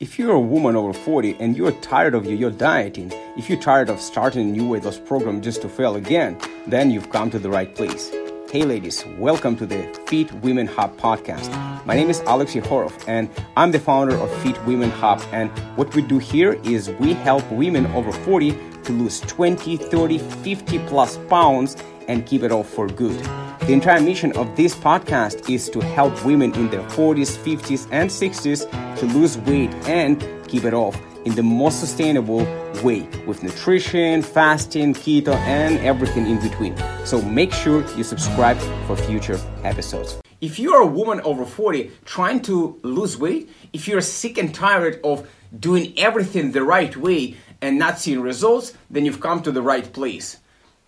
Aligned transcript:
If 0.00 0.16
you're 0.16 0.30
a 0.30 0.38
woman 0.38 0.76
over 0.76 0.92
40 0.92 1.38
and 1.40 1.56
you're 1.56 1.72
tired 1.72 2.14
of 2.14 2.24
your, 2.24 2.36
your 2.36 2.50
dieting, 2.52 3.12
if 3.36 3.50
you're 3.50 3.58
tired 3.58 3.90
of 3.90 4.00
starting 4.00 4.48
a 4.48 4.52
new 4.52 4.68
weight 4.68 4.84
loss 4.84 5.00
program 5.00 5.42
just 5.42 5.60
to 5.62 5.68
fail 5.68 5.96
again, 5.96 6.38
then 6.68 6.92
you've 6.92 7.10
come 7.10 7.30
to 7.30 7.38
the 7.40 7.50
right 7.50 7.74
place. 7.74 8.08
Hey 8.48 8.62
ladies, 8.62 9.04
welcome 9.18 9.56
to 9.56 9.66
the 9.66 9.82
Fit 10.06 10.32
Women 10.34 10.68
Hub 10.68 10.96
podcast. 10.98 11.50
My 11.84 11.96
name 11.96 12.10
is 12.10 12.20
Alex 12.20 12.54
Yehorov 12.54 13.08
and 13.08 13.28
I'm 13.56 13.72
the 13.72 13.80
founder 13.80 14.14
of 14.14 14.30
Fit 14.40 14.64
Women 14.66 14.90
Hub 14.90 15.20
and 15.32 15.50
what 15.76 15.92
we 15.96 16.02
do 16.02 16.18
here 16.18 16.52
is 16.62 16.90
we 17.00 17.14
help 17.14 17.50
women 17.50 17.86
over 17.86 18.12
40 18.12 18.52
to 18.84 18.92
lose 18.92 19.18
20, 19.22 19.78
30, 19.78 20.18
50 20.18 20.78
plus 20.86 21.18
pounds 21.28 21.76
and 22.06 22.24
keep 22.24 22.44
it 22.44 22.52
off 22.52 22.68
for 22.68 22.86
good. 22.86 23.20
The 23.68 23.74
entire 23.74 24.00
mission 24.00 24.32
of 24.32 24.56
this 24.56 24.74
podcast 24.74 25.50
is 25.50 25.68
to 25.68 25.80
help 25.80 26.24
women 26.24 26.54
in 26.54 26.70
their 26.70 26.80
40s, 26.84 27.36
50s, 27.36 27.86
and 27.90 28.08
60s 28.08 28.96
to 28.98 29.04
lose 29.04 29.36
weight 29.36 29.74
and 29.86 30.18
keep 30.48 30.64
it 30.64 30.72
off 30.72 30.98
in 31.26 31.34
the 31.34 31.42
most 31.42 31.78
sustainable 31.78 32.46
way 32.82 33.06
with 33.26 33.42
nutrition, 33.42 34.22
fasting, 34.22 34.94
keto, 34.94 35.34
and 35.44 35.76
everything 35.80 36.26
in 36.26 36.40
between. 36.40 36.74
So 37.04 37.20
make 37.20 37.52
sure 37.52 37.86
you 37.94 38.04
subscribe 38.04 38.56
for 38.86 38.96
future 38.96 39.38
episodes. 39.64 40.18
If 40.40 40.58
you're 40.58 40.80
a 40.80 40.86
woman 40.86 41.20
over 41.20 41.44
40 41.44 41.90
trying 42.06 42.40
to 42.44 42.80
lose 42.82 43.18
weight, 43.18 43.50
if 43.74 43.86
you're 43.86 44.00
sick 44.00 44.38
and 44.38 44.54
tired 44.54 44.98
of 45.04 45.28
doing 45.60 45.92
everything 45.98 46.52
the 46.52 46.64
right 46.64 46.96
way 46.96 47.36
and 47.60 47.78
not 47.78 47.98
seeing 47.98 48.22
results, 48.22 48.72
then 48.88 49.04
you've 49.04 49.20
come 49.20 49.42
to 49.42 49.52
the 49.52 49.60
right 49.60 49.92
place. 49.92 50.38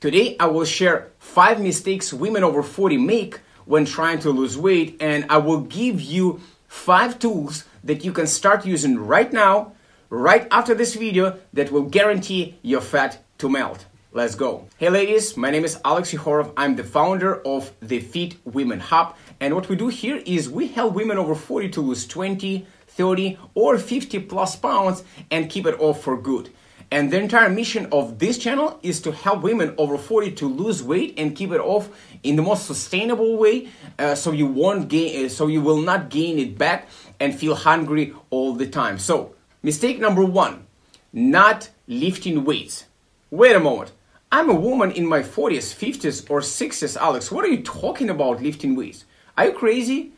Today, 0.01 0.35
I 0.41 0.47
will 0.47 0.65
share 0.65 1.13
five 1.19 1.61
mistakes 1.61 2.11
women 2.11 2.43
over 2.43 2.63
40 2.63 2.97
make 2.97 3.39
when 3.67 3.85
trying 3.85 4.19
to 4.21 4.31
lose 4.31 4.57
weight, 4.57 4.97
and 4.99 5.27
I 5.29 5.37
will 5.37 5.61
give 5.61 6.01
you 6.01 6.41
five 6.69 7.19
tools 7.19 7.65
that 7.85 8.03
you 8.03 8.11
can 8.11 8.27
start 8.27 8.65
using 8.65 8.97
right 8.97 9.31
now, 9.31 9.75
right 10.09 10.49
after 10.51 10.75
this 10.75 10.95
video, 10.95 11.39
that 11.53 11.71
will 11.71 11.83
guarantee 11.83 12.57
your 12.63 12.81
fat 12.81 13.23
to 13.37 13.51
melt. 13.51 13.85
Let's 14.13 14.35
go. 14.35 14.67
Hey 14.79 14.89
ladies, 14.89 15.37
my 15.37 15.51
name 15.51 15.67
is 15.67 15.79
Alex 15.85 16.15
Yehorov. 16.15 16.55
I'm 16.57 16.77
the 16.77 16.83
founder 16.83 17.47
of 17.47 17.71
the 17.81 18.01
Fit 18.01 18.37
Women 18.47 18.81
Hub. 18.81 19.17
And 19.39 19.55
what 19.55 19.69
we 19.69 19.77
do 19.77 19.89
here 19.89 20.23
is 20.25 20.49
we 20.49 20.69
help 20.69 20.95
women 20.95 21.19
over 21.19 21.35
40 21.35 21.69
to 21.69 21.83
lose 21.83 22.07
20, 22.07 22.67
30, 22.87 23.39
or 23.55 23.77
50 23.77 24.19
plus 24.21 24.57
pounds 24.57 25.05
and 25.31 25.51
keep 25.51 25.67
it 25.67 25.79
off 25.79 26.03
for 26.03 26.17
good. 26.17 26.49
And 26.93 27.13
the 27.13 27.19
entire 27.19 27.49
mission 27.49 27.87
of 27.93 28.19
this 28.19 28.37
channel 28.37 28.81
is 28.83 29.01
to 29.03 29.13
help 29.13 29.43
women 29.43 29.75
over 29.79 29.97
40 29.97 30.33
to 30.33 30.49
lose 30.49 30.83
weight 30.83 31.15
and 31.17 31.37
keep 31.37 31.53
it 31.53 31.61
off 31.61 31.89
in 32.25 32.35
the 32.35 32.43
most 32.43 32.67
sustainable 32.67 33.37
way 33.37 33.69
uh, 33.99 34.17
so 34.17 34.33
you 34.33 34.47
won't 34.47 34.89
gain 34.89 35.27
uh, 35.27 35.29
so 35.29 35.47
you 35.47 35.61
will 35.61 35.81
not 35.81 36.11
gain 36.11 36.39
it 36.39 36.59
back 36.59 36.89
and 37.21 37.39
feel 37.39 37.55
hungry 37.55 38.13
all 38.31 38.55
the 38.55 38.67
time. 38.67 38.99
So, 38.99 39.35
mistake 39.63 40.01
number 40.01 40.25
1, 40.25 40.67
not 41.13 41.71
lifting 41.87 42.45
weights. 42.45 42.87
Wait 43.31 43.55
a 43.55 43.61
moment. 43.61 43.93
I'm 44.33 44.51
a 44.51 44.55
woman 44.55 44.91
in 44.93 45.07
my 45.07 45.21
40s, 45.21 45.75
50s 45.75 46.31
or 46.31 46.41
60s, 46.41 46.97
Alex. 46.97 47.31
What 47.31 47.45
are 47.45 47.49
you 47.49 47.63
talking 47.63 48.11
about 48.11 48.43
lifting 48.43 48.75
weights? 48.75 49.05
Are 49.37 49.47
you 49.47 49.53
crazy? 49.53 50.13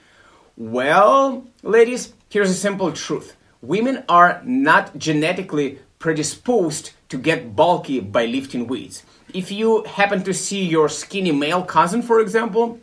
Well, 0.57 1.47
ladies, 1.63 2.13
here's 2.29 2.51
a 2.51 2.55
simple 2.55 2.93
truth. 2.93 3.37
Women 3.63 4.05
are 4.09 4.43
not 4.45 4.99
genetically 4.99 5.79
predisposed 6.03 6.91
to 7.09 7.17
get 7.17 7.55
bulky 7.57 8.01
by 8.01 8.27
lifting 8.27 8.67
weights. 8.67 9.05
If 9.33 9.51
you 9.51 9.85
happen 9.85 10.23
to 10.25 10.35
see 10.35 10.65
your 10.65 10.89
skinny 10.89 11.33
male 11.33 11.63
cousin, 11.63 12.03
for 12.03 12.21
example, 12.21 12.81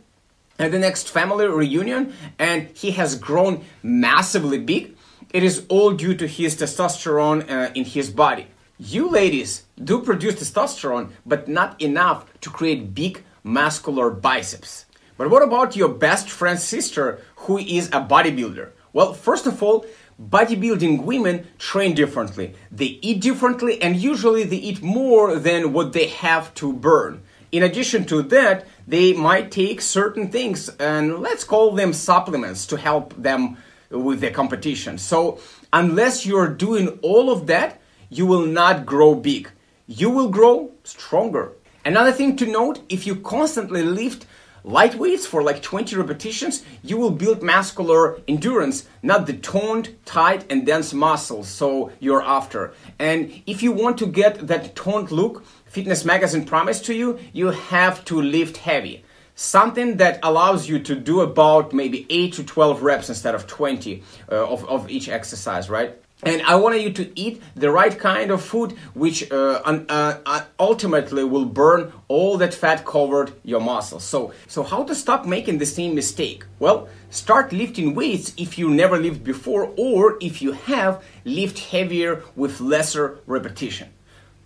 at 0.58 0.72
the 0.72 0.78
next 0.78 1.10
family 1.10 1.46
reunion 1.46 2.12
and 2.38 2.68
he 2.74 2.90
has 2.92 3.14
grown 3.14 3.62
massively 3.82 4.58
big, 4.58 4.96
it 5.32 5.44
is 5.44 5.66
all 5.68 5.92
due 5.92 6.14
to 6.14 6.26
his 6.26 6.56
testosterone 6.56 7.48
uh, 7.48 7.70
in 7.74 7.84
his 7.84 8.10
body. 8.10 8.46
You 8.78 9.08
ladies 9.08 9.64
do 9.76 10.00
produce 10.00 10.36
testosterone, 10.36 11.10
but 11.26 11.46
not 11.46 11.80
enough 11.80 12.24
to 12.40 12.48
create 12.50 12.94
big 12.94 13.22
muscular 13.44 14.10
biceps. 14.10 14.86
But 15.18 15.28
what 15.28 15.42
about 15.42 15.76
your 15.76 15.90
best 15.90 16.30
friend's 16.30 16.64
sister 16.64 17.20
who 17.44 17.58
is 17.58 17.88
a 17.88 18.00
bodybuilder? 18.00 18.70
Well, 18.92 19.12
first 19.12 19.46
of 19.46 19.62
all, 19.62 19.84
bodybuilding 20.20 21.02
women 21.04 21.46
train 21.58 21.94
differently. 21.94 22.54
They 22.70 22.98
eat 23.00 23.20
differently 23.20 23.80
and 23.80 23.96
usually 23.96 24.44
they 24.44 24.56
eat 24.56 24.82
more 24.82 25.36
than 25.36 25.72
what 25.72 25.92
they 25.92 26.08
have 26.08 26.52
to 26.56 26.72
burn. 26.72 27.22
In 27.52 27.62
addition 27.62 28.04
to 28.06 28.22
that, 28.22 28.66
they 28.86 29.12
might 29.12 29.50
take 29.50 29.80
certain 29.80 30.30
things 30.30 30.68
and 30.78 31.18
let's 31.18 31.42
call 31.42 31.72
them 31.72 31.92
supplements 31.92 32.66
to 32.66 32.76
help 32.76 33.14
them 33.20 33.56
with 33.90 34.20
their 34.20 34.30
competition. 34.30 34.98
So, 34.98 35.40
unless 35.72 36.24
you're 36.24 36.48
doing 36.48 37.00
all 37.02 37.30
of 37.30 37.48
that, 37.48 37.80
you 38.08 38.26
will 38.26 38.46
not 38.46 38.86
grow 38.86 39.16
big. 39.16 39.50
You 39.86 40.10
will 40.10 40.28
grow 40.28 40.70
stronger. 40.84 41.52
Another 41.84 42.12
thing 42.12 42.36
to 42.36 42.46
note 42.46 42.80
if 42.88 43.06
you 43.06 43.16
constantly 43.16 43.82
lift 43.82 44.26
light 44.64 44.94
weights 44.94 45.26
for 45.26 45.42
like 45.42 45.62
20 45.62 45.96
repetitions, 45.96 46.64
you 46.82 46.96
will 46.96 47.10
build 47.10 47.42
muscular 47.42 48.20
endurance, 48.28 48.86
not 49.02 49.26
the 49.26 49.34
toned, 49.34 49.96
tight, 50.04 50.50
and 50.50 50.66
dense 50.66 50.92
muscles 50.92 51.48
so 51.48 51.92
you're 52.00 52.22
after. 52.22 52.72
And 52.98 53.42
if 53.46 53.62
you 53.62 53.72
want 53.72 53.98
to 53.98 54.06
get 54.06 54.46
that 54.46 54.74
toned 54.74 55.10
look, 55.10 55.44
Fitness 55.66 56.04
Magazine 56.04 56.44
promised 56.44 56.84
to 56.86 56.94
you, 56.94 57.18
you 57.32 57.48
have 57.48 58.04
to 58.06 58.20
lift 58.20 58.56
heavy. 58.56 59.04
Something 59.36 59.96
that 59.98 60.18
allows 60.22 60.68
you 60.68 60.80
to 60.80 60.94
do 60.94 61.20
about 61.20 61.72
maybe 61.72 62.06
8 62.10 62.34
to 62.34 62.44
12 62.44 62.82
reps 62.82 63.08
instead 63.08 63.34
of 63.34 63.46
20 63.46 64.02
uh, 64.30 64.46
of, 64.46 64.68
of 64.68 64.90
each 64.90 65.08
exercise, 65.08 65.70
right? 65.70 65.96
And 66.22 66.42
I 66.42 66.56
wanted 66.56 66.82
you 66.82 66.92
to 66.92 67.18
eat 67.18 67.42
the 67.56 67.70
right 67.70 67.98
kind 67.98 68.30
of 68.30 68.42
food, 68.42 68.72
which 68.94 69.30
uh, 69.32 69.62
uh, 69.64 70.18
uh, 70.26 70.42
ultimately 70.58 71.24
will 71.24 71.46
burn 71.46 71.92
all 72.08 72.36
that 72.38 72.52
fat 72.52 72.84
covered 72.84 73.32
your 73.42 73.60
muscles. 73.60 74.04
So, 74.04 74.32
so 74.46 74.62
how 74.62 74.84
to 74.84 74.94
stop 74.94 75.24
making 75.24 75.58
the 75.58 75.66
same 75.66 75.94
mistake? 75.94 76.44
Well, 76.58 76.88
start 77.08 77.52
lifting 77.52 77.94
weights 77.94 78.34
if 78.36 78.58
you 78.58 78.68
never 78.68 78.98
lifted 78.98 79.24
before, 79.24 79.72
or 79.76 80.18
if 80.20 80.42
you 80.42 80.52
have, 80.52 81.02
lift 81.24 81.58
heavier 81.70 82.22
with 82.36 82.60
lesser 82.60 83.20
repetition. 83.26 83.88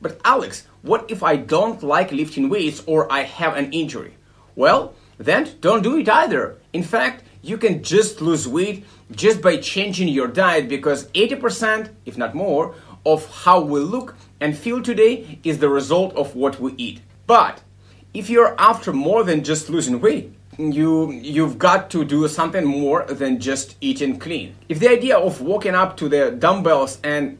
But 0.00 0.20
Alex, 0.24 0.66
what 0.82 1.10
if 1.10 1.22
I 1.22 1.36
don't 1.36 1.82
like 1.82 2.12
lifting 2.12 2.48
weights 2.48 2.82
or 2.86 3.10
I 3.10 3.22
have 3.22 3.56
an 3.56 3.72
injury? 3.72 4.16
Well, 4.54 4.94
then 5.18 5.48
don't 5.60 5.82
do 5.82 5.96
it 5.96 6.08
either. 6.08 6.58
In 6.72 6.82
fact, 6.82 7.23
you 7.44 7.58
can 7.58 7.82
just 7.82 8.22
lose 8.22 8.48
weight 8.48 8.86
just 9.12 9.42
by 9.42 9.58
changing 9.58 10.08
your 10.08 10.28
diet 10.28 10.66
because 10.66 11.06
80%, 11.08 11.90
if 12.06 12.16
not 12.16 12.34
more, 12.34 12.74
of 13.04 13.26
how 13.44 13.60
we 13.60 13.80
look 13.80 14.16
and 14.40 14.56
feel 14.56 14.82
today 14.82 15.38
is 15.44 15.58
the 15.58 15.68
result 15.68 16.16
of 16.16 16.34
what 16.34 16.58
we 16.58 16.72
eat. 16.78 17.02
But 17.26 17.62
if 18.14 18.30
you're 18.30 18.54
after 18.58 18.94
more 18.94 19.24
than 19.24 19.44
just 19.44 19.68
losing 19.68 20.00
weight, 20.00 20.32
you 20.56 21.10
you've 21.10 21.58
got 21.58 21.90
to 21.90 22.04
do 22.04 22.26
something 22.28 22.64
more 22.64 23.04
than 23.04 23.40
just 23.40 23.76
eating 23.80 24.18
clean. 24.18 24.54
If 24.68 24.78
the 24.78 24.88
idea 24.88 25.18
of 25.18 25.40
walking 25.40 25.74
up 25.74 25.96
to 25.98 26.08
the 26.08 26.30
dumbbells 26.30 26.98
and 27.02 27.36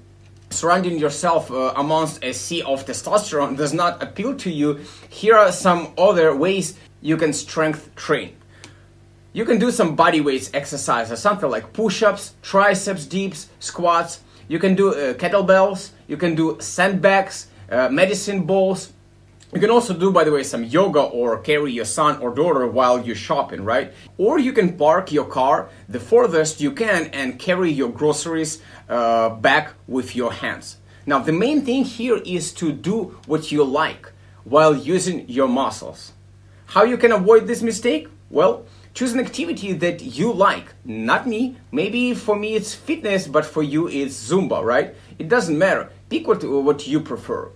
surrounding 0.51 0.99
yourself 0.99 1.51
uh, 1.51 1.73
amongst 1.77 2.23
a 2.23 2.33
sea 2.33 2.63
of 2.63 2.85
testosterone 2.85 3.57
does 3.57 3.73
not 3.73 4.03
appeal 4.03 4.37
to 4.37 4.51
you, 4.51 4.81
here 5.09 5.37
are 5.37 5.53
some 5.53 5.95
other 5.97 6.35
ways 6.37 6.77
you 7.01 7.17
can 7.17 7.33
strength 7.33 7.95
train. 7.95 8.35
You 9.35 9.45
can 9.45 9.59
do 9.59 9.73
some 9.73 9.97
body 9.97 10.21
weights 10.21 10.49
exercises, 10.55 11.19
something 11.19 11.51
like 11.51 11.73
push-ups, 11.73 12.35
triceps 12.41 13.05
dips, 13.05 13.49
squats. 13.59 14.21
You 14.47 14.61
can 14.61 14.77
do 14.77 14.95
uh, 14.95 15.15
kettlebells. 15.15 15.91
You 16.07 16.17
can 16.17 16.37
do 16.37 16.57
sandbags, 16.61 17.49
uh, 17.69 17.89
medicine 17.89 18.45
balls. 18.45 18.93
You 19.53 19.59
can 19.59 19.71
also 19.71 19.93
do, 19.93 20.13
by 20.13 20.23
the 20.23 20.31
way, 20.31 20.45
some 20.45 20.63
yoga 20.63 21.01
or 21.01 21.39
carry 21.41 21.73
your 21.73 21.85
son 21.85 22.19
or 22.21 22.33
daughter 22.33 22.69
while 22.69 23.05
you're 23.05 23.17
shopping, 23.17 23.65
right? 23.65 23.93
Or 24.19 24.39
you 24.39 24.53
can 24.53 24.77
park 24.77 25.11
your 25.11 25.25
car 25.25 25.69
the 25.89 25.99
furthest 25.99 26.61
you 26.61 26.71
can 26.71 27.07
and 27.07 27.37
carry 27.37 27.73
your 27.73 27.91
groceries 27.91 28.63
uh, 28.89 29.31
back 29.31 29.73
with 29.89 30.15
your 30.15 30.33
hands. 30.33 30.77
Now, 31.07 31.19
the 31.19 31.33
main 31.33 31.65
thing 31.65 31.83
here 31.83 32.19
is 32.25 32.53
to 32.55 32.71
do 32.71 33.19
what 33.27 33.51
you 33.51 33.65
like 33.65 34.13
while 34.45 34.77
using 34.77 35.29
your 35.29 35.49
muscles. 35.49 36.13
How 36.67 36.85
you 36.85 36.97
can 36.97 37.11
avoid 37.11 37.49
this 37.49 37.63
mistake? 37.63 38.09
Well, 38.31 38.65
Choose 38.95 39.13
an 39.13 39.19
activity 39.19 39.73
that 39.73 40.03
you 40.03 40.33
like, 40.33 40.73
not 40.85 41.27
me. 41.27 41.57
Maybe 41.73 42.15
for 42.15 42.37
me 42.37 42.55
it's 42.55 42.75
fitness, 42.75 43.27
but 43.27 43.45
for 43.45 43.61
you 43.61 43.89
it's 43.89 44.15
Zumba, 44.15 44.63
right? 44.63 44.95
It 45.19 45.29
doesn't 45.29 45.59
matter. 45.59 45.91
Pick 46.09 46.29
what, 46.29 46.45
what 46.45 46.87
you 46.87 47.01
prefer. 47.01 47.51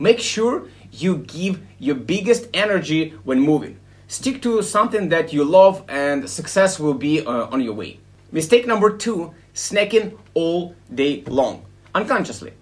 Make 0.00 0.18
sure 0.18 0.66
you 0.90 1.18
give 1.18 1.60
your 1.78 1.94
biggest 1.94 2.48
energy 2.52 3.10
when 3.22 3.38
moving. 3.38 3.78
Stick 4.08 4.42
to 4.42 4.60
something 4.60 5.08
that 5.10 5.32
you 5.32 5.44
love, 5.44 5.84
and 5.88 6.28
success 6.28 6.80
will 6.80 6.94
be 6.94 7.24
uh, 7.24 7.46
on 7.46 7.60
your 7.60 7.74
way. 7.74 8.00
Mistake 8.32 8.66
number 8.66 8.96
two 8.96 9.34
snacking 9.54 10.18
all 10.34 10.74
day 10.92 11.22
long, 11.28 11.64
unconsciously. 11.94 12.52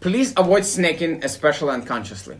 Please 0.00 0.34
avoid 0.36 0.62
snacking, 0.62 1.24
especially 1.24 1.70
unconsciously. 1.70 2.36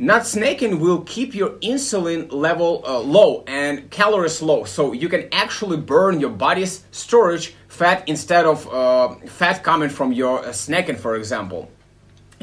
Not 0.00 0.22
snacking 0.22 0.78
will 0.78 1.00
keep 1.00 1.34
your 1.34 1.58
insulin 1.58 2.30
level 2.30 2.84
uh, 2.86 3.00
low 3.00 3.42
and 3.48 3.90
calories 3.90 4.40
low, 4.40 4.62
so 4.62 4.92
you 4.92 5.08
can 5.08 5.28
actually 5.32 5.76
burn 5.76 6.20
your 6.20 6.30
body's 6.30 6.84
storage 6.92 7.56
fat 7.66 8.08
instead 8.08 8.44
of 8.44 8.72
uh, 8.72 9.16
fat 9.26 9.64
coming 9.64 9.88
from 9.88 10.12
your 10.12 10.38
uh, 10.38 10.50
snacking, 10.50 10.96
for 10.96 11.16
example, 11.16 11.68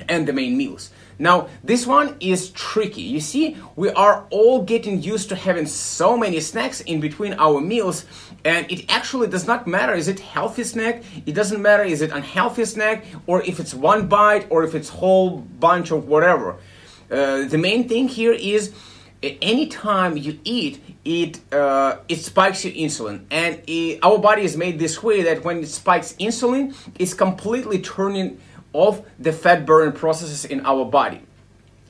and 0.09 0.27
the 0.27 0.33
main 0.33 0.57
meals. 0.57 0.91
Now, 1.17 1.47
this 1.63 1.87
one 1.87 2.17
is 2.19 2.49
tricky. 2.49 3.03
You 3.03 3.21
see, 3.21 3.55
we 3.77 3.89
are 3.91 4.25
all 4.31 4.63
getting 4.63 5.01
used 5.01 5.29
to 5.29 5.37
having 5.37 5.65
so 5.65 6.17
many 6.17 6.41
snacks 6.41 6.81
in 6.81 6.99
between 6.99 7.35
our 7.35 7.61
meals, 7.61 8.05
and 8.43 8.69
it 8.69 8.83
actually 8.91 9.27
does 9.27 9.47
not 9.47 9.65
matter 9.65 9.93
is 9.93 10.09
it 10.09 10.19
healthy 10.19 10.65
snack, 10.65 11.03
it 11.25 11.31
doesn't 11.31 11.61
matter 11.61 11.83
is 11.83 12.01
it 12.01 12.11
unhealthy 12.11 12.65
snack, 12.65 13.05
or 13.27 13.41
if 13.43 13.61
it's 13.61 13.73
one 13.73 14.07
bite, 14.07 14.45
or 14.49 14.65
if 14.65 14.75
it's 14.75 14.89
whole 14.89 15.37
bunch 15.37 15.91
of 15.91 16.09
whatever. 16.09 16.57
Uh, 17.09 17.45
the 17.45 17.57
main 17.57 17.87
thing 17.87 18.07
here 18.07 18.33
is 18.33 18.73
anytime 19.41 20.17
you 20.17 20.39
eat, 20.43 20.83
it 21.03 21.39
uh, 21.53 21.97
it 22.07 22.17
spikes 22.17 22.65
your 22.65 22.73
insulin, 22.73 23.25
and 23.29 23.61
it, 23.67 23.99
our 24.03 24.17
body 24.17 24.43
is 24.43 24.57
made 24.57 24.79
this 24.79 25.03
way 25.03 25.23
that 25.23 25.43
when 25.43 25.59
it 25.59 25.67
spikes 25.67 26.13
insulin, 26.13 26.75
it's 26.97 27.13
completely 27.13 27.79
turning 27.79 28.39
off 28.73 29.01
the 29.19 29.31
fat 29.31 29.65
burning 29.65 29.93
processes 29.93 30.45
in 30.45 30.65
our 30.65 30.85
body. 30.85 31.21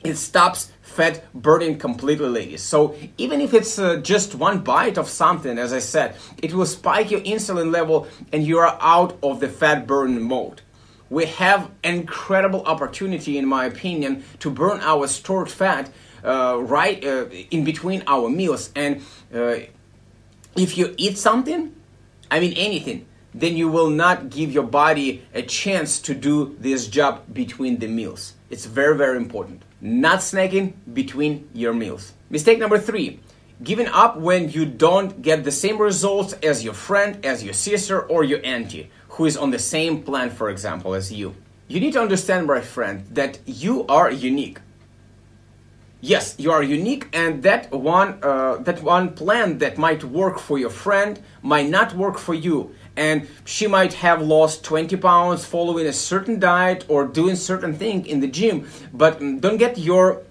It 0.04 0.16
stops 0.16 0.70
fat 0.82 1.24
burning 1.34 1.78
completely, 1.78 2.28
ladies. 2.28 2.62
So 2.62 2.94
even 3.18 3.40
if 3.40 3.54
it's 3.54 3.78
uh, 3.78 3.96
just 3.96 4.34
one 4.34 4.60
bite 4.60 4.98
of 4.98 5.08
something, 5.08 5.58
as 5.58 5.72
I 5.72 5.80
said, 5.80 6.16
it 6.38 6.54
will 6.54 6.66
spike 6.66 7.10
your 7.10 7.20
insulin 7.22 7.72
level, 7.72 8.06
and 8.32 8.46
you 8.46 8.58
are 8.58 8.78
out 8.80 9.18
of 9.22 9.40
the 9.40 9.48
fat 9.48 9.86
burning 9.86 10.22
mode 10.22 10.62
we 11.10 11.26
have 11.26 11.70
incredible 11.84 12.62
opportunity, 12.64 13.38
in 13.38 13.46
my 13.46 13.66
opinion, 13.66 14.24
to 14.40 14.50
burn 14.50 14.80
our 14.80 15.06
stored 15.06 15.50
fat 15.50 15.90
uh, 16.24 16.58
right 16.60 17.04
uh, 17.04 17.26
in 17.50 17.64
between 17.64 18.02
our 18.06 18.28
meals. 18.28 18.70
And 18.74 19.02
uh, 19.32 19.58
if 20.56 20.76
you 20.76 20.94
eat 20.96 21.18
something, 21.18 21.74
I 22.30 22.40
mean 22.40 22.54
anything, 22.56 23.06
then 23.34 23.56
you 23.56 23.68
will 23.68 23.90
not 23.90 24.30
give 24.30 24.50
your 24.50 24.64
body 24.64 25.22
a 25.34 25.42
chance 25.42 26.00
to 26.00 26.14
do 26.14 26.56
this 26.58 26.88
job 26.88 27.22
between 27.32 27.78
the 27.78 27.86
meals. 27.86 28.34
It's 28.50 28.64
very, 28.64 28.96
very 28.96 29.16
important. 29.18 29.62
Not 29.80 30.20
snacking 30.20 30.72
between 30.92 31.48
your 31.52 31.74
meals. 31.74 32.14
Mistake 32.30 32.58
number 32.58 32.78
three 32.78 33.20
giving 33.62 33.88
up 33.88 34.16
when 34.16 34.50
you 34.50 34.66
don't 34.66 35.22
get 35.22 35.44
the 35.44 35.52
same 35.52 35.78
results 35.78 36.34
as 36.42 36.64
your 36.64 36.74
friend, 36.74 37.24
as 37.24 37.42
your 37.42 37.54
sister, 37.54 38.00
or 38.00 38.24
your 38.24 38.40
auntie 38.44 38.90
who 39.16 39.24
is 39.24 39.36
on 39.36 39.50
the 39.50 39.58
same 39.58 40.02
plan, 40.02 40.30
for 40.30 40.50
example, 40.50 40.94
as 40.94 41.12
you. 41.12 41.34
You 41.68 41.80
need 41.80 41.94
to 41.94 42.00
understand, 42.00 42.46
my 42.46 42.60
friend, 42.60 43.06
that 43.12 43.38
you 43.46 43.86
are 43.86 44.10
unique. 44.10 44.60
Yes, 46.02 46.36
you 46.38 46.52
are 46.52 46.62
unique, 46.62 47.08
and 47.12 47.42
that 47.42 47.72
one 47.72 48.18
uh, 48.22 48.58
that 48.58 48.82
one 48.82 49.14
plan 49.14 49.58
that 49.58 49.78
might 49.78 50.04
work 50.04 50.38
for 50.38 50.58
your 50.58 50.70
friend 50.70 51.18
might 51.42 51.68
not 51.68 51.94
work 51.94 52.18
for 52.18 52.34
you. 52.34 52.74
And 52.94 53.26
she 53.44 53.66
might 53.66 53.94
have 53.94 54.22
lost 54.22 54.64
20 54.64 54.96
pounds 54.96 55.44
following 55.44 55.86
a 55.86 55.92
certain 55.92 56.38
diet 56.38 56.84
or 56.88 57.06
doing 57.06 57.36
certain 57.36 57.74
thing 57.74 58.06
in 58.06 58.20
the 58.20 58.28
gym. 58.28 58.68
But 58.92 59.18
mm, 59.18 59.40
don't 59.40 59.56
get 59.56 59.78
your 59.78 60.22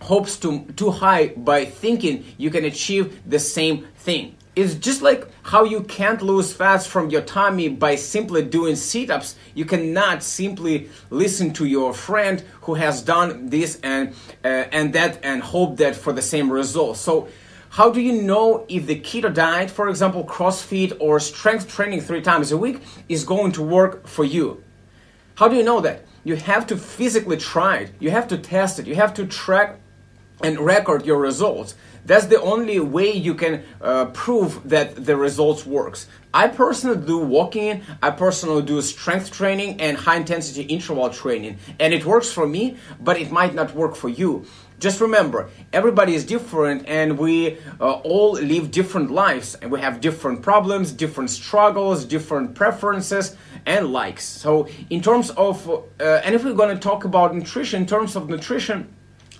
hopes 0.00 0.38
too, 0.38 0.64
too 0.76 0.90
high 0.90 1.28
by 1.28 1.64
thinking 1.64 2.24
you 2.36 2.50
can 2.50 2.64
achieve 2.64 3.20
the 3.28 3.38
same 3.38 3.86
thing. 3.96 4.36
It's 4.56 4.74
just 4.74 5.00
like 5.00 5.28
how 5.42 5.64
you 5.64 5.82
can't 5.82 6.20
lose 6.20 6.52
fat 6.52 6.82
from 6.82 7.08
your 7.08 7.22
tummy 7.22 7.68
by 7.68 7.94
simply 7.94 8.42
doing 8.42 8.74
sit 8.74 9.10
ups. 9.10 9.36
You 9.54 9.64
cannot 9.64 10.22
simply 10.24 10.90
listen 11.08 11.52
to 11.54 11.66
your 11.66 11.94
friend 11.94 12.42
who 12.62 12.74
has 12.74 13.00
done 13.02 13.48
this 13.48 13.78
and, 13.82 14.12
uh, 14.44 14.64
and 14.72 14.92
that 14.94 15.20
and 15.22 15.40
hope 15.40 15.76
that 15.76 15.94
for 15.94 16.12
the 16.12 16.22
same 16.22 16.50
result. 16.50 16.96
So, 16.96 17.28
how 17.74 17.88
do 17.88 18.00
you 18.00 18.20
know 18.22 18.66
if 18.68 18.86
the 18.86 18.98
keto 18.98 19.32
diet, 19.32 19.70
for 19.70 19.88
example, 19.88 20.24
CrossFit 20.24 20.96
or 20.98 21.20
strength 21.20 21.68
training 21.68 22.00
three 22.00 22.20
times 22.20 22.50
a 22.50 22.56
week, 22.56 22.82
is 23.08 23.22
going 23.22 23.52
to 23.52 23.62
work 23.62 24.08
for 24.08 24.24
you? 24.24 24.64
How 25.36 25.46
do 25.46 25.54
you 25.54 25.62
know 25.62 25.80
that? 25.80 26.04
You 26.24 26.34
have 26.34 26.66
to 26.66 26.76
physically 26.76 27.36
try 27.36 27.76
it, 27.78 27.92
you 28.00 28.10
have 28.10 28.26
to 28.28 28.36
test 28.36 28.80
it, 28.80 28.88
you 28.88 28.96
have 28.96 29.14
to 29.14 29.26
track 29.26 29.78
and 30.42 30.58
record 30.58 31.06
your 31.06 31.18
results. 31.18 31.74
That's 32.06 32.26
the 32.26 32.40
only 32.40 32.80
way 32.80 33.12
you 33.12 33.34
can 33.34 33.62
uh, 33.80 34.06
prove 34.06 34.68
that 34.68 35.04
the 35.04 35.16
results 35.16 35.66
works. 35.66 36.06
I 36.32 36.48
personally 36.48 37.04
do 37.06 37.18
walking, 37.18 37.82
I 38.02 38.10
personally 38.10 38.62
do 38.62 38.80
strength 38.82 39.32
training 39.32 39.80
and 39.80 39.96
high 39.96 40.16
intensity 40.16 40.62
interval 40.62 41.10
training, 41.10 41.58
and 41.78 41.92
it 41.92 42.04
works 42.04 42.30
for 42.32 42.46
me, 42.46 42.76
but 43.00 43.18
it 43.18 43.30
might 43.30 43.54
not 43.54 43.74
work 43.74 43.96
for 43.96 44.08
you. 44.08 44.46
Just 44.78 45.02
remember, 45.02 45.50
everybody 45.74 46.14
is 46.14 46.24
different 46.24 46.88
and 46.88 47.18
we 47.18 47.58
uh, 47.80 47.92
all 48.02 48.32
live 48.32 48.70
different 48.70 49.10
lives 49.10 49.54
and 49.56 49.70
we 49.70 49.78
have 49.80 50.00
different 50.00 50.40
problems, 50.40 50.90
different 50.90 51.28
struggles, 51.28 52.06
different 52.06 52.54
preferences 52.54 53.36
and 53.66 53.92
likes. 53.92 54.24
So, 54.24 54.68
in 54.88 55.02
terms 55.02 55.30
of, 55.30 55.68
uh, 55.68 56.02
and 56.24 56.34
if 56.34 56.44
we're 56.44 56.54
going 56.54 56.74
to 56.74 56.80
talk 56.80 57.04
about 57.04 57.34
nutrition, 57.34 57.82
in 57.82 57.86
terms 57.86 58.16
of 58.16 58.30
nutrition, 58.30 58.88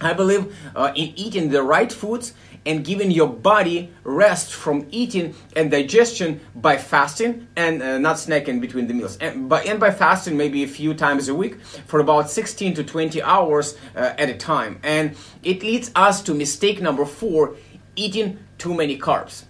I 0.01 0.13
believe 0.15 0.57
uh, 0.75 0.93
in 0.95 1.13
eating 1.17 1.51
the 1.51 1.63
right 1.63 1.93
foods 1.93 2.33
and 2.67 2.85
giving 2.85 3.11
your 3.11 3.29
body 3.29 3.93
rest 4.05 4.53
from 4.53 4.87
eating 4.91 5.35
and 5.57 5.71
digestion 5.71 6.41
by 6.55 6.77
fasting 6.77 7.49
and 7.57 7.83
uh, 7.83 7.99
not 7.99 8.17
snacking 8.17 8.61
between 8.61 8.87
the 8.87 8.95
meals. 8.95 9.17
And 9.19 9.49
by, 9.49 9.63
and 9.63 9.81
by 9.81 9.91
fasting, 9.91 10.37
maybe 10.37 10.63
a 10.63 10.69
few 10.69 10.95
times 10.95 11.29
a 11.29 11.35
week 11.35 11.61
for 11.63 12.01
about 12.01 12.31
16 12.31 12.75
to 12.75 12.85
20 12.85 13.23
hours 13.23 13.77
uh, 13.97 14.15
at 14.19 14.29
a 14.29 14.37
time. 14.37 14.79
And 14.83 15.17
it 15.43 15.63
leads 15.63 15.91
us 15.95 16.23
to 16.23 16.35
mistake 16.35 16.81
number 16.81 17.05
four 17.05 17.57
eating 17.97 18.39
too 18.59 18.75
many 18.75 18.99
carbs. 18.99 19.45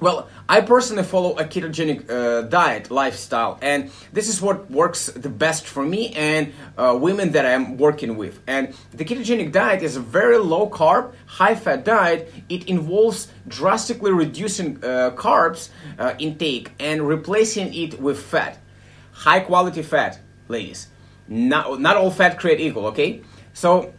Well, 0.00 0.28
I 0.48 0.60
personally 0.60 1.02
follow 1.02 1.36
a 1.36 1.44
ketogenic 1.44 2.08
uh, 2.08 2.42
diet 2.42 2.88
lifestyle, 2.88 3.58
and 3.60 3.90
this 4.12 4.28
is 4.28 4.40
what 4.40 4.70
works 4.70 5.06
the 5.06 5.28
best 5.28 5.66
for 5.66 5.84
me 5.84 6.12
and 6.12 6.52
uh, 6.76 6.96
women 7.00 7.32
that 7.32 7.44
I'm 7.44 7.76
working 7.78 8.16
with. 8.16 8.38
And 8.46 8.74
the 8.92 9.04
ketogenic 9.04 9.50
diet 9.50 9.82
is 9.82 9.96
a 9.96 10.00
very 10.00 10.38
low 10.38 10.70
carb, 10.70 11.14
high 11.26 11.56
fat 11.56 11.84
diet. 11.84 12.32
It 12.48 12.68
involves 12.68 13.26
drastically 13.48 14.12
reducing 14.12 14.76
uh, 14.84 15.10
carbs 15.16 15.70
uh, 15.98 16.14
intake 16.20 16.70
and 16.78 17.08
replacing 17.08 17.74
it 17.74 18.00
with 18.00 18.22
fat, 18.22 18.56
high 19.10 19.40
quality 19.40 19.82
fat, 19.82 20.20
ladies. 20.46 20.86
Not, 21.26 21.80
not 21.80 21.96
all 21.96 22.12
fat 22.12 22.38
create 22.38 22.60
equal, 22.60 22.86
okay? 22.86 23.22
So 23.52 23.92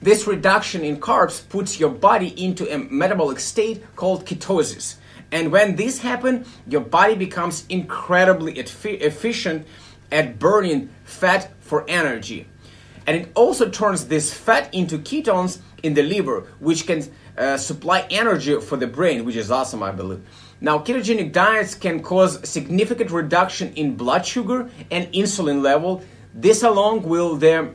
this 0.00 0.24
reduction 0.28 0.84
in 0.84 1.00
carbs 1.00 1.46
puts 1.48 1.80
your 1.80 1.90
body 1.90 2.28
into 2.44 2.72
a 2.72 2.78
metabolic 2.78 3.40
state 3.40 3.82
called 3.96 4.24
ketosis 4.24 4.98
and 5.32 5.50
when 5.50 5.76
this 5.76 5.98
happens, 5.98 6.46
your 6.68 6.82
body 6.82 7.16
becomes 7.16 7.64
incredibly 7.70 8.58
efficient 8.58 9.66
at 10.12 10.38
burning 10.38 10.90
fat 11.04 11.50
for 11.60 11.84
energy. 11.88 12.46
And 13.06 13.16
it 13.16 13.32
also 13.34 13.68
turns 13.70 14.06
this 14.06 14.32
fat 14.32 14.72
into 14.72 14.98
ketones 14.98 15.60
in 15.82 15.94
the 15.94 16.02
liver, 16.02 16.42
which 16.60 16.86
can 16.86 17.02
uh, 17.36 17.56
supply 17.56 18.06
energy 18.10 18.60
for 18.60 18.76
the 18.76 18.86
brain, 18.86 19.24
which 19.24 19.36
is 19.36 19.50
awesome, 19.50 19.82
I 19.82 19.90
believe. 19.90 20.22
Now, 20.60 20.78
ketogenic 20.78 21.32
diets 21.32 21.74
can 21.74 22.02
cause 22.02 22.46
significant 22.48 23.10
reduction 23.10 23.72
in 23.74 23.96
blood 23.96 24.24
sugar 24.24 24.70
and 24.90 25.12
insulin 25.12 25.62
level. 25.62 26.04
This, 26.34 26.62
along 26.62 27.02
with 27.02 27.40
the 27.40 27.72